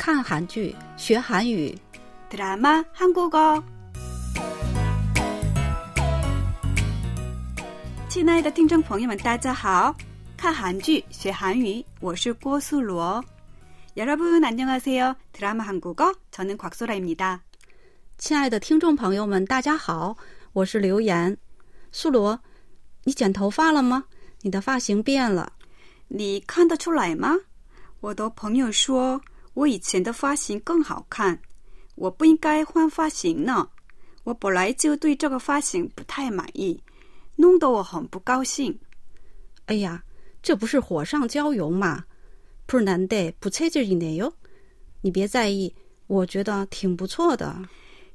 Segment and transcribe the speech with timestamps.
[0.00, 1.76] 看韩剧学韩语，
[2.30, 3.62] 드라마 한국어.
[8.08, 9.94] 亲爱的听众朋友们，大家好！
[10.36, 13.22] 看韩剧学韩语，我是郭素罗。
[13.96, 15.14] 여러분 안녕하세요.
[15.32, 17.40] 드라마 한국어 저는 곽소라입니다.
[18.18, 20.16] 亲爱的听众朋友们，大家好，
[20.52, 21.36] 我是刘岩。
[21.92, 22.38] 素罗，
[23.04, 24.04] 你剪头发了吗？
[24.42, 25.52] 你的发型变了。
[26.08, 27.34] 你看得出来吗？
[28.00, 29.20] 我的朋友说
[29.54, 31.40] 我以前的发型更好看，
[31.94, 33.70] 我不应该换发型呢。
[34.24, 36.82] 我本来就对这个发型不太满意，
[37.36, 38.78] 弄得我很不高兴。
[39.66, 40.02] 哎呀，
[40.42, 42.04] 这不是火上浇油吗？
[42.66, 44.32] 不是难得不切劲一点哟。
[45.00, 45.74] 你别在意，
[46.08, 47.56] 我觉得挺不错的。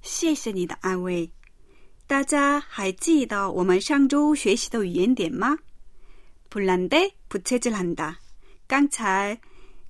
[0.01, 1.31] 谢谢你的安慰。
[2.05, 5.57] 大家还记得我们上周学习的语言点吗？
[6.49, 8.15] 불난데부채질한다。
[8.67, 9.39] 刚才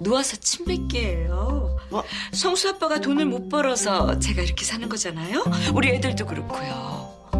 [0.00, 1.78] 누워서 침 뱉기예요.
[1.90, 2.04] 뭐?
[2.32, 5.44] 성수 아빠가 돈을 못 벌어서 제가 이렇게 사는 거잖아요.
[5.74, 7.30] 우리 애들도 그렇고요.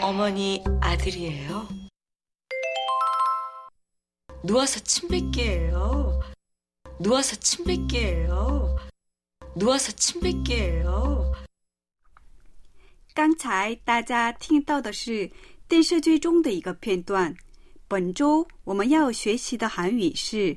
[0.00, 1.68] 어머니 아들이에요.
[4.44, 6.20] 누워서 침 뱉기예요.
[6.98, 8.76] 누워서 침 뱉기예요.
[9.54, 11.32] 누워서 침 뱉기예요.
[13.14, 15.30] 刚才大家听到的是
[15.68, 17.36] 电视剧中的一个片段。
[17.86, 20.56] 本周我们要学习的韩语是“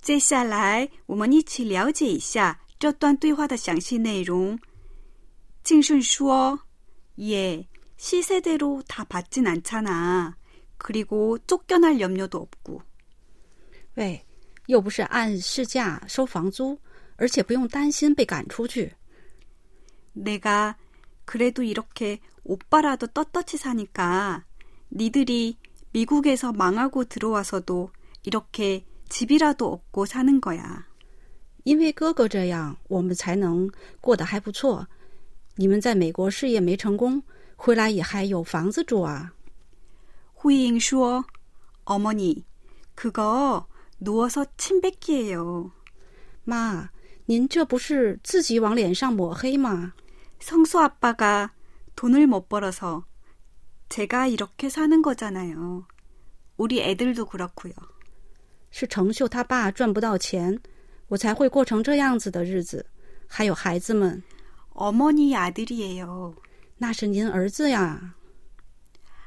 [0.00, 4.58] 接下来，我们一起了解一下这段对话的详细内容。
[5.64, 6.60] 敬顺说：“
[7.18, 7.66] 예
[7.98, 10.36] 시세대로 다 받진 않잖아.
[10.78, 12.82] 그리고 쫓겨날 염려도 없고.
[13.96, 14.24] 喂，
[14.66, 16.78] 又不是按市价收房租，
[17.16, 18.92] 而且不用担心被赶出去。
[20.12, 20.76] 내가
[21.24, 24.44] 그래도 이렇게 오빠라도 떳떳이 사니까
[24.92, 25.56] 니들이
[25.92, 27.90] 미국에서 망하고 들어와서도
[28.22, 30.86] 이렇게 집이라도 얻고 사는 거야.
[31.64, 34.86] 因为哥哥这样，我们才能过得还不错。
[35.56, 37.22] 你们在美国事业没成功，
[37.56, 39.32] 回来也还有房子住啊。
[40.34, 41.24] 후잉说:
[41.84, 42.44] 어머니,
[42.94, 43.66] 그거
[43.98, 45.70] 누워서 침 뱉기예요.
[46.44, 46.90] 妈，
[47.26, 49.94] 您这不是自己往脸上抹黑吗？
[50.38, 51.52] 성수 아빠가
[51.96, 53.06] 돈을 못 벌어서
[53.88, 55.86] 제가 이렇게 사는 거잖아요.
[56.56, 57.72] 우리 애들도 그렇고요.
[58.70, 60.60] 是程秀他爸赚不到钱，
[61.08, 62.86] 我才会过成这样子的日子。
[63.26, 64.22] 还有孩子们，
[64.74, 66.34] 어머니 아들이에요.
[66.78, 68.14] 那是您儿子呀。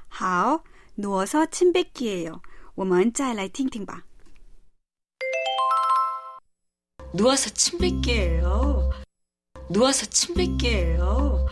[0.07, 0.63] 好,
[0.95, 2.41] 누워서 침 뱉기예요.
[2.75, 4.05] 我们再来听听吧.
[7.13, 8.91] 누워서 침 뱉기예요.
[9.69, 11.47] 누워서 침 뱉기예요.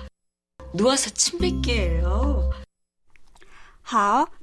[0.73, 2.51] 누워서 침 뱉기예요.
[3.81, 4.29] 好，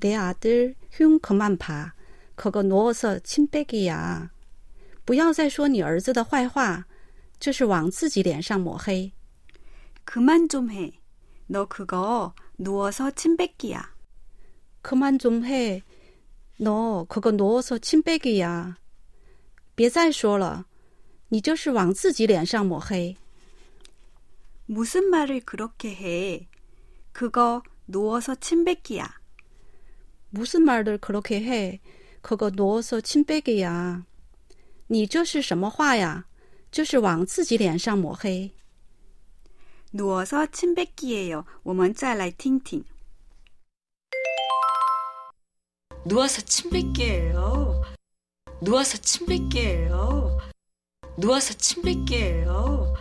[0.00, 1.94] 내 아들 흉 그만 봐.
[2.34, 4.30] 그거 누워서 침 빼기야.
[5.04, 6.86] 不要再说你儿子的坏话，
[7.38, 9.12] 这是往自己脸上抹黑。
[10.04, 10.92] 그만 좀 해.
[11.46, 13.94] 너 그거 누워서 침 뱉기야.
[14.80, 15.82] 그만 좀 해.
[16.58, 18.76] 너 그거 누워서 침 빼기야.
[19.74, 20.66] 别再说了，
[21.28, 23.16] 你这是往自己脸上抹黑。
[24.66, 26.48] 무슨 말을 그렇게 해?
[27.12, 29.15] 그거 누워서 침 뱉기야.
[30.30, 31.80] 무슨 말을 그렇게 해?
[32.20, 34.04] 그거 누워서 침 빼기야.
[34.88, 36.26] 你这是什么话呀？
[36.70, 38.52] 这是往自己脸上抹黑。
[39.92, 41.44] 누워서 침 뱉기예요.
[41.62, 42.84] 我们再来听听.
[46.04, 47.82] 누워서 침 뱉기예요.
[48.62, 50.38] 누워서 침 뱉기예요.
[51.18, 52.94] 누워서 침 뱉기예요.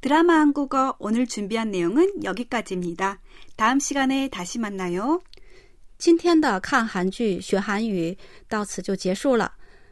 [0.00, 3.20] 드라마 한국어 오늘 준비한 내용은 여기까지입니다.
[3.56, 5.20] 다음 시간에 다시 만나요.
[6.05, 8.15] 今天的看韩剧学韩语
[8.47, 9.51] 到此就结束了，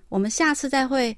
[0.10, 1.18] 我们下次再会。